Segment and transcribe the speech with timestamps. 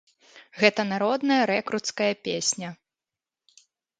[0.61, 2.69] Гэта народная рэкруцкая песня.